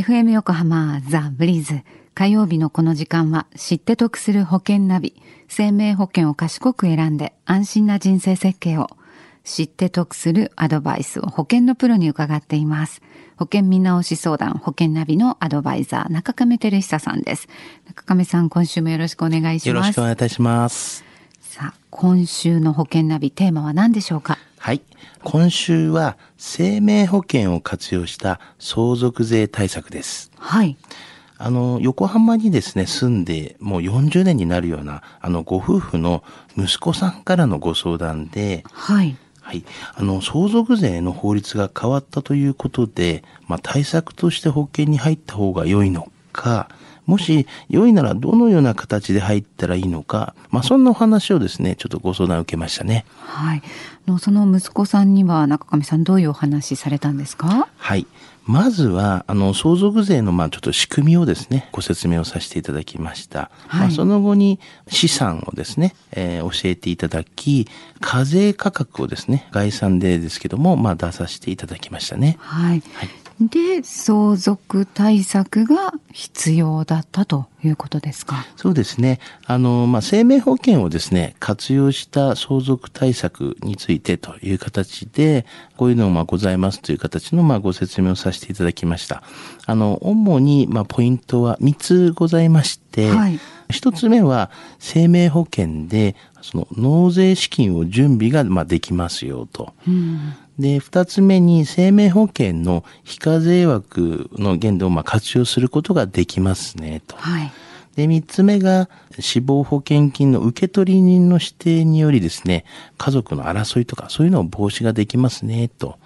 [0.00, 1.82] FM 横浜ザ・ブリーズ。
[2.14, 5.20] 火曜日のこの時間は知って得する保険ナビ。
[5.46, 8.88] 生命保険を賢く選んで安心な人生設計を。
[9.44, 13.02] 知って得するアドバイスを保険のプロに伺っています。
[13.36, 17.46] 保険見直し相談保険ナビのアドバイザー中亀照久さんです。
[17.86, 19.68] 中亀さん今週もよろしくお願いします。
[19.68, 21.04] よろしくお願いいたします。
[21.42, 24.38] さあ今週の保険ナビテーマは何でしょうか？
[24.60, 24.82] はい。
[25.24, 30.30] 今週は生命保険を活用した相続税対策です。
[30.36, 30.76] はい。
[31.38, 36.22] あの、横浜にですね、住んでもう40年になるような、あの、ご夫婦の
[36.58, 39.16] 息子さんからのご相談で、はい。
[39.40, 39.64] はい。
[39.94, 46.68] あの、相続税の法律が変わったということで、まあ、対策として保険に入った方が良いのか、
[47.10, 53.04] もし良いならどのような形で入ったらいいのか、まあ、そんなお話をですね、ちょっとご相談を受けましたね。
[53.18, 53.62] はい
[54.06, 57.68] あのその息子さんには中上さんどういうお話されたんですか？
[57.76, 58.06] はい。
[58.46, 63.50] まずは、あの、相続税の、まあ、ちょっと仕組みをですね、ご説明をさせていただきました。
[63.68, 67.68] はいまあ、その後に資産をですね、えー教えていただき、
[68.00, 72.38] 課税価格をですね、概算でですけども、まあ、出させていただきましたね。
[72.40, 72.82] はい。
[72.94, 73.08] はい
[73.40, 78.44] で、相続対策が必要だったということですか？
[78.56, 79.18] そうですね。
[79.46, 85.46] あの、まあ、生命保険をですね、活用した相続対策についてという形で、
[85.78, 89.22] こういうのもまあございますという形のまあご説明をさせていただきました。
[89.64, 99.74] あの、主にまあポイントは3つございまして、はい一つ目は生命保険でその納税資金を準備がまあできますよと。
[99.86, 100.34] うん。
[100.60, 107.16] で、二つ目に生命保険の非課税枠の限度をまあ活用することができますねと。
[107.16, 107.52] はい。
[107.96, 108.88] で、三つ目が
[109.18, 112.64] 死亡保険金の受取人の指定によりですね、
[112.98, 115.98] 家族の争いとかそういうのを防止ができますねと。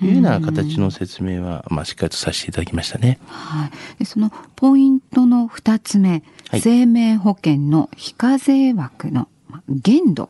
[0.00, 3.20] いうような形の説明は、まあ、しっかりとさせていただきましたね。
[3.28, 3.70] はい。
[4.00, 10.28] で、そのポイントの二つ目、はい生命保険の非課税枠のまあ限度。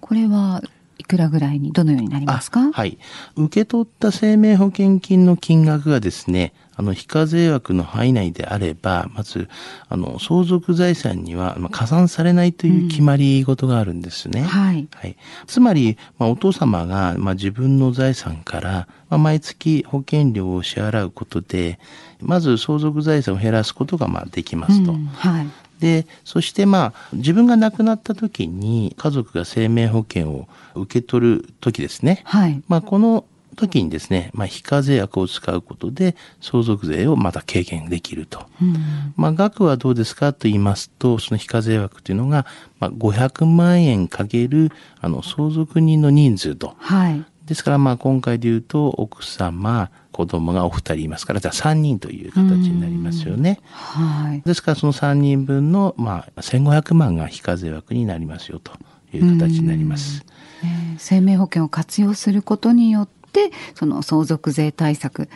[0.00, 0.77] これはい
[1.08, 2.60] くらぐらいにどのようになりますか？
[2.60, 2.98] あはい。
[3.34, 9.48] 受け取った生命保険金の金額がですね、あの、非課税枠の範囲内であれば、まず、
[9.88, 14.42] あの、相続財産には、まあ、加算されないという決まり事があるんですね。
[14.42, 14.86] はい。
[14.94, 15.16] はい。
[15.48, 21.80] つまり、まあ、お父様が、まあ、自分の財産から、まあ、毎月保険料を支払うことで、
[22.20, 24.92] まず相続財産を減らすことが、まあ、できますと。
[24.92, 25.48] うんはい。
[25.80, 32.22] で、そしてまあ、自分が亡くなった時に家族が生命保険を受け取る時ですね。
[32.24, 32.62] はい。
[32.68, 33.24] まあ、この
[33.56, 38.46] 時にですね、まあ、非課税枠を使うことで相続税をまた軽減できると。
[38.62, 39.12] うん。
[39.16, 42.46] まあ、額はどうですかと言いますと、その非課税枠というのが、
[42.78, 46.74] まあ、500万円かける、あの、相続人の人数と。
[46.78, 47.24] はい。
[47.48, 53.60] ですから、まあ、今回で言うと、奥様、子供がお二人いますから、じゃあ3人という形になりますよね。
[53.70, 54.42] はい。
[54.42, 58.72] ですから、その3人分の、まあ、1500万が非課税枠になりますよと
[59.12, 60.24] いう形になります。
[60.62, 65.28] ね生命保険を活用することによってその相続税対策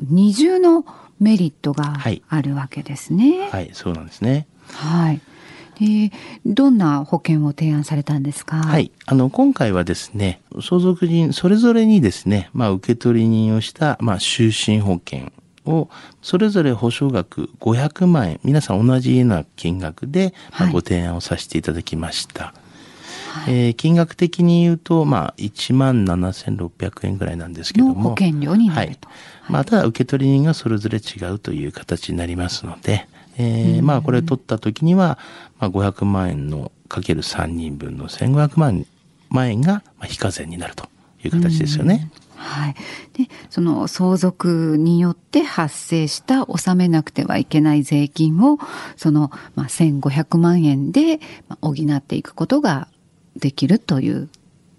[0.00, 0.84] 二重の
[1.18, 3.48] メリットがはいあるわけですね。
[3.50, 4.46] はい、そうなんですね。
[4.72, 5.20] はい。
[5.78, 6.10] で
[6.44, 8.56] どんな保険を提案されたんですか？
[8.56, 8.90] はい。
[9.06, 15.32] あの、今回はですね、相続人それぞれにですね、まあ、受取人をした、まあ、終身保険
[15.66, 15.88] を、
[16.22, 22.54] それぞれ保証額500万円、皆さん同じような金額で、まあはいご提案をさせていただきました。
[23.48, 27.94] えー金額的に言うと、まあ、1万7600円ぐらいなんですけども。
[27.94, 29.08] の保険料になると。
[29.08, 29.14] は
[29.50, 29.52] い。
[29.52, 33.08] まあ、ただ受取人がそれぞれ違うという形になりますので、
[33.38, 35.18] えーまあ、これ取った時には、
[35.58, 38.86] まあ、500万円のかける3人分の1500万
[39.28, 40.88] 万円がまあ非課税になると
[41.24, 42.10] いう形ですよね。
[42.36, 42.74] はい。
[43.14, 48.58] で、その相続によって発生した納めなくてはいけない税金を、
[48.96, 52.88] その、まあ、1500万円でまあ補っていくことが
[53.36, 54.28] できるという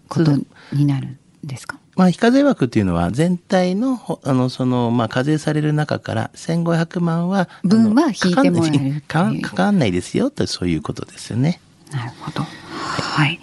[0.09, 0.31] こと
[0.73, 1.79] になるんですか？
[1.95, 11.59] まあ、非課税枠っていうのは全体のほ、あの、その、まあ、課税される中から1500万は、分は引いてもらえるかかんかかんないですよと、そういうことですよね。
[11.91, 12.43] なるほど。
[12.43, 13.40] はい。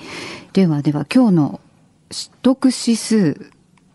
[0.53, 1.61] ではでは今日の
[2.11, 3.51] 取得指数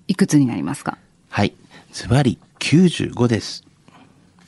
[0.10, 0.98] いくつになりますか？
[1.30, 1.54] はい。
[1.94, 3.64] ズバリ95です。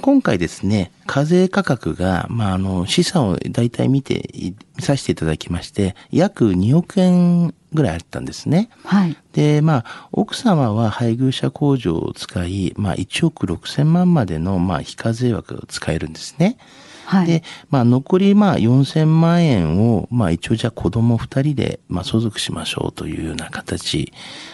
[0.01, 8.69] 今回ですね、課税価格が、まあ、あの、資産を大体見て、い見させていただきまして、約2億円ぐらいあったんですね。
[8.83, 9.15] はい。
[9.33, 16.57] で、まあ、奥様は配偶者控除を使い、まあ、1億6千万までの、まあ、非課税枠を使えるんですね。
[17.05, 17.27] はい。
[17.27, 24.11] で、まあ、残り、まあ、4000万円を、まあ、一応じゃあ子供2人で、まあ、相続しましょうというような形。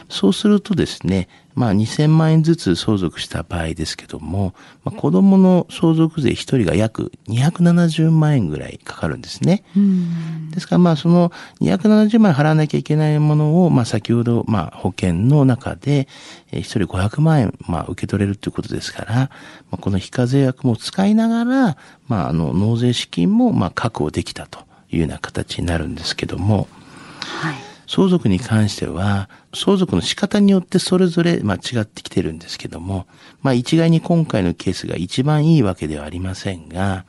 [0.10, 9.64] そうするとですね、まあ2000万円ずつ相続した場合ですけども、まあ、子供の相続税1人が約270万円ぐらいかかるんですね。
[10.52, 11.32] ですからまあその
[11.62, 16.08] 270万円払わなきゃいけないものを、まあ先ほどまあ保険の中で
[16.52, 19.30] 1人500万円まあ受け取れるということですから、ま
[19.72, 21.78] あ、この非課税枠も使いながら、
[22.08, 24.60] まああの納税資金もまあ確保できたと
[24.92, 26.68] いうような形になるんですけども、
[27.42, 33.08] はい相続に関しては、相続の仕方によってそれぞれ、まあ、違ってきてるんですけども、
[33.42, 37.06] まあ、一概に今回のケースが一番いいわけではありませんが、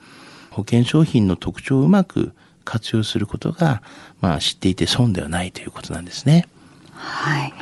[0.50, 2.32] 保険商品の特徴をうまく
[2.64, 3.82] 活用することが、
[4.20, 6.46] まあ、知っていて損ではないということなんですね。
[6.92, 7.52] はい。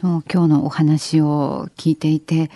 [0.00, 2.50] 今日のお話を聞いていて、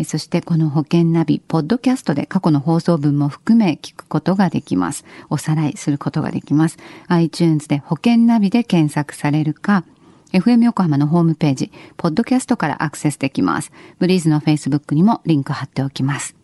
[0.05, 5.05] そしてこの保険ナビ、ポッドキャストで過去の放送分も含め聞くことができます。
[5.31, 6.79] おさらいすることができます。
[7.08, 9.84] iTunes で保険ナビで検索されるか、
[10.32, 13.73] FM 横浜のホームページ、ポッドキャストからアクセスできます。
[13.99, 16.37] ブリーズの Facebook にもリンク貼っておきます。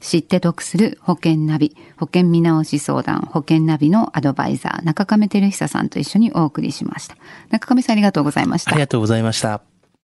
[0.00, 7.16] 知って得する保険ナビ、保険見直し相談、保険ナビのアドバイザー、中亀照久さんと一緒にお送りしました。
[7.50, 8.72] 中亀さんありがとうございました。
[8.72, 9.71] ありがとうございました。